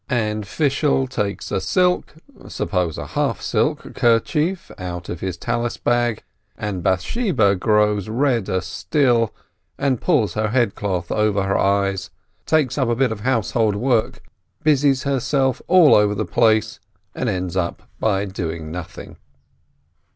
And 0.09 0.47
Fishel 0.47 1.05
takes 1.05 1.51
a 1.51 1.61
silk 1.61 2.15
(suppose 2.47 2.97
a 2.97 3.05
half 3.05 3.39
silk!) 3.39 3.93
kerchief 3.93 4.71
out 4.79 5.09
of 5.09 5.19
his 5.19 5.37
Tallis 5.37 5.77
bag, 5.77 6.23
and 6.57 6.81
Bath 6.81 7.03
sheba 7.03 7.53
grows 7.55 8.09
redder 8.09 8.61
still, 8.61 9.31
and 9.77 10.01
pulls 10.01 10.33
her 10.33 10.47
head 10.47 10.73
cloth 10.73 11.11
over 11.11 11.43
her 11.43 11.55
eyes, 11.55 12.09
takes 12.47 12.79
up 12.79 12.89
a 12.89 12.95
bit 12.95 13.11
of 13.11 13.19
household 13.19 13.75
work, 13.75 14.23
busies 14.63 15.03
herself 15.03 15.61
all 15.67 15.93
over 15.93 16.15
the 16.15 16.25
place, 16.25 16.79
and 17.13 17.29
ends 17.29 17.55
by 17.99 18.25
doing 18.25 18.71
nothing. 18.71 19.17